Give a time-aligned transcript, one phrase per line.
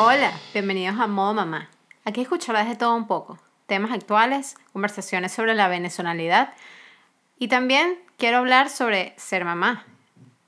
[0.00, 1.70] Hola, bienvenidos a Modo Mamá.
[2.04, 6.54] Aquí escucharás de todo un poco, temas actuales, conversaciones sobre la venezolanidad
[7.36, 9.86] y también quiero hablar sobre ser mamá.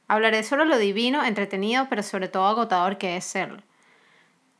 [0.06, 3.60] Hablaré sobre lo divino, entretenido, pero sobre todo agotador que es serlo.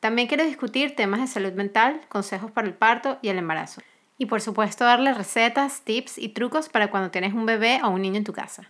[0.00, 3.82] También quiero discutir temas de salud mental, consejos para el parto y el embarazo.
[4.18, 8.02] Y por supuesto darle recetas, tips y trucos para cuando tienes un bebé o un
[8.02, 8.68] niño en tu casa.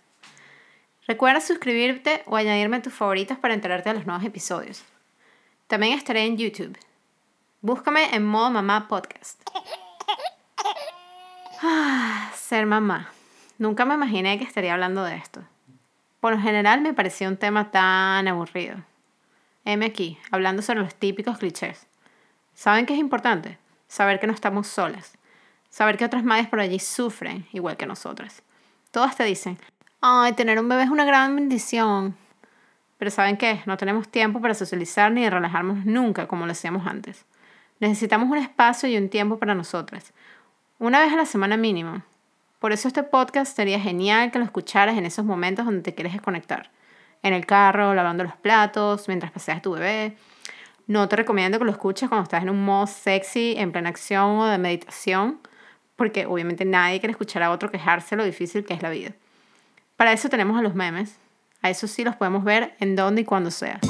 [1.07, 4.85] Recuerda suscribirte o añadirme a tus favoritos para enterarte de los nuevos episodios.
[5.71, 6.77] También estaré en YouTube.
[7.61, 9.41] Búscame en Modo Mamá Podcast.
[11.63, 13.13] Ah, ser mamá.
[13.59, 15.43] Nunca me imaginé que estaría hablando de esto.
[16.19, 18.77] Por lo general me parecía un tema tan aburrido.
[19.67, 21.87] M aquí, hablando sobre los típicos clichés.
[22.55, 23.59] ¿Saben qué es importante?
[23.89, 25.19] Saber que no estamos solas.
[25.69, 28.43] Saber que otras madres por allí sufren igual que nosotras.
[28.91, 29.59] Todas te dicen,
[30.01, 32.17] ay, tener un bebé es una gran bendición.
[33.01, 33.63] Pero ¿saben qué?
[33.65, 37.25] No tenemos tiempo para socializar ni relajarnos nunca como lo hacíamos antes.
[37.79, 40.13] Necesitamos un espacio y un tiempo para nosotras.
[40.79, 42.03] Una vez a la semana mínimo.
[42.59, 46.13] Por eso este podcast sería genial que lo escucharas en esos momentos donde te quieres
[46.13, 46.71] desconectar.
[47.23, 50.19] En el carro, lavando los platos, mientras paseas tu bebé.
[50.87, 54.41] No te recomiendo que lo escuches cuando estás en un modo sexy, en plena acción
[54.41, 55.41] o de meditación,
[55.97, 59.13] porque obviamente nadie quiere escuchar a otro quejarse lo difícil que es la vida.
[59.97, 61.17] Para eso tenemos a los memes.
[61.63, 63.81] A eso sí los podemos ver en donde y cuando sea.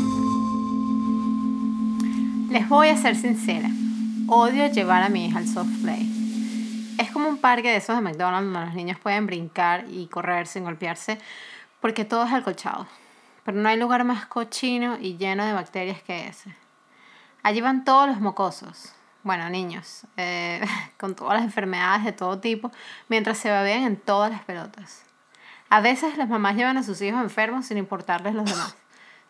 [2.51, 3.69] Les voy a ser sincera.
[4.27, 6.97] Odio llevar a mi hija al soft play.
[6.99, 10.47] Es como un parque de esos de McDonald's donde los niños pueden brincar y correr
[10.47, 11.19] sin golpearse
[11.81, 12.87] porque todo es alcolchado.
[13.45, 16.55] Pero no hay lugar más cochino y lleno de bacterias que ese.
[17.43, 20.61] Allí van todos los mocosos, bueno, niños, eh,
[20.99, 22.71] con todas las enfermedades de todo tipo,
[23.09, 25.05] mientras se babean en todas las pelotas.
[25.71, 28.77] A veces las mamás llevan a sus hijos enfermos sin importarles los demás.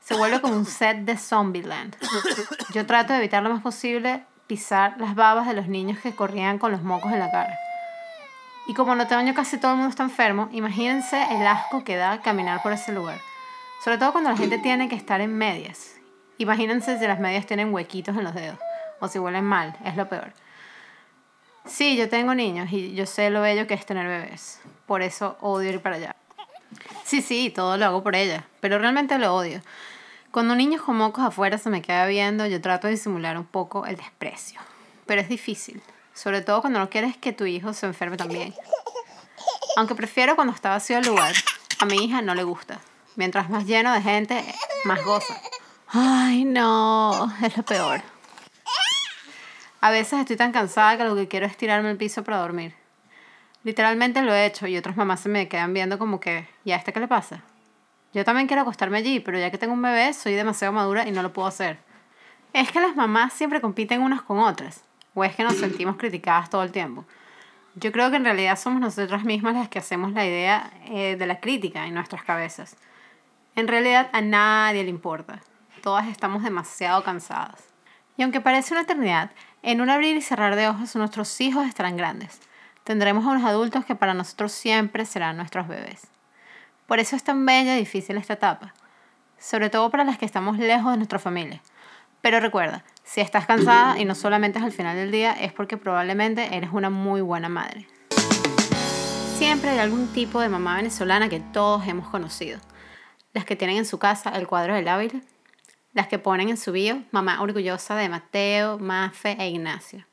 [0.00, 1.94] Se vuelve como un set de Zombieland.
[2.72, 6.58] Yo trato de evitar lo más posible pisar las babas de los niños que corrían
[6.58, 7.54] con los mocos en la cara.
[8.66, 12.22] Y como en otoño casi todo el mundo está enfermo, imagínense el asco que da
[12.22, 13.18] caminar por ese lugar.
[13.84, 15.96] Sobre todo cuando la gente tiene que estar en medias.
[16.38, 18.58] Imagínense si las medias tienen huequitos en los dedos
[18.98, 20.32] o si huelen mal, es lo peor.
[21.66, 24.60] Sí, yo tengo niños y yo sé lo bello que es tener bebés.
[24.86, 26.16] Por eso odio ir para allá.
[27.04, 29.60] Sí, sí, todo lo hago por ella, pero realmente lo odio.
[30.30, 33.46] Cuando un niño con mocos afuera se me queda viendo, yo trato de disimular un
[33.46, 34.60] poco el desprecio.
[35.06, 35.82] Pero es difícil,
[36.14, 38.54] sobre todo cuando no quieres que tu hijo se enferme también.
[39.76, 41.34] Aunque prefiero cuando está vacío el lugar,
[41.80, 42.80] a mi hija no le gusta.
[43.16, 44.44] Mientras más lleno de gente,
[44.84, 45.34] más goza.
[45.88, 48.02] Ay, no, es lo peor.
[49.80, 52.74] A veces estoy tan cansada que lo que quiero es tirarme al piso para dormir.
[53.62, 56.76] Literalmente lo he hecho y otras mamás se me quedan viendo como que, ¿y a
[56.76, 57.42] este qué le pasa?
[58.12, 61.12] Yo también quiero acostarme allí, pero ya que tengo un bebé, soy demasiado madura y
[61.12, 61.78] no lo puedo hacer.
[62.52, 64.82] Es que las mamás siempre compiten unas con otras,
[65.14, 67.04] o es que nos sentimos criticadas todo el tiempo.
[67.76, 71.26] Yo creo que en realidad somos nosotras mismas las que hacemos la idea eh, de
[71.26, 72.76] la crítica en nuestras cabezas.
[73.54, 75.40] En realidad a nadie le importa.
[75.82, 77.62] Todas estamos demasiado cansadas.
[78.16, 79.30] Y aunque parece una eternidad,
[79.62, 82.40] en un abrir y cerrar de ojos nuestros hijos estarán grandes.
[82.90, 86.08] Tendremos a unos adultos que para nosotros siempre serán nuestros bebés.
[86.88, 88.74] Por eso es tan bella y difícil esta etapa,
[89.38, 91.62] sobre todo para las que estamos lejos de nuestra familia.
[92.20, 95.76] Pero recuerda, si estás cansada y no solamente es al final del día, es porque
[95.76, 97.86] probablemente eres una muy buena madre.
[99.38, 102.58] Siempre hay algún tipo de mamá venezolana que todos hemos conocido.
[103.34, 105.20] Las que tienen en su casa el cuadro del Ávila,
[105.92, 110.09] las que ponen en su bio mamá orgullosa de Mateo, Mafe e Ignacio.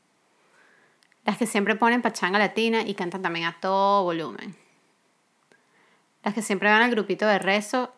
[1.27, 4.55] Las que siempre ponen pachanga latina y cantan también a todo volumen
[6.27, 7.93] las que siempre van al grupito de rezo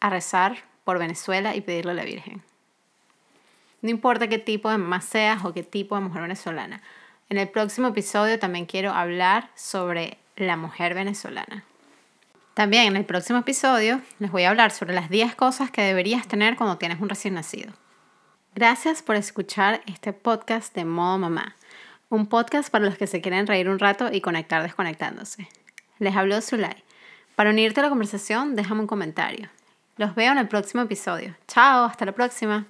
[0.00, 2.42] a rezar por Venezuela y pedirle a la Virgen.
[3.82, 6.80] No importa qué tipo de mamá seas o qué tipo de mujer venezolana.
[7.28, 11.64] En el próximo episodio también quiero hablar sobre la mujer venezolana.
[12.54, 16.26] También en el próximo episodio les voy a hablar sobre las 10 cosas que deberías
[16.26, 17.74] tener cuando tienes un recién nacido.
[18.54, 21.56] Gracias por escuchar este podcast de Modo Mamá,
[22.08, 25.48] un podcast para los que se quieren reír un rato y conectar desconectándose.
[25.98, 26.84] Les habló Zulay.
[27.34, 29.48] Para unirte a la conversación, déjame un comentario.
[29.96, 31.34] Los veo en el próximo episodio.
[31.48, 32.66] Chao, hasta la próxima.